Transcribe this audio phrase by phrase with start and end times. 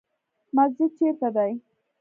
[0.55, 1.51] مسجد چیرته دی؟